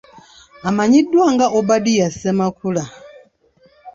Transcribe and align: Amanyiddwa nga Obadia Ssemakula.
Amanyiddwa 0.69 1.25
nga 1.33 1.47
Obadia 1.57 2.07
Ssemakula. 2.11 2.83